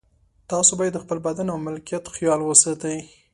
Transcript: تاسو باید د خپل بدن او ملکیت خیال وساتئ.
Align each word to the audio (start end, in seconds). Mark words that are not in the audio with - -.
تاسو 0.51 0.71
باید 0.79 0.93
د 0.95 0.99
خپل 1.03 1.17
بدن 1.27 1.47
او 1.53 1.57
ملکیت 1.65 2.05
خیال 2.15 2.39
وساتئ. 2.43 2.97